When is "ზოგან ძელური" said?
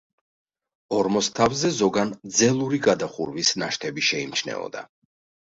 1.81-2.81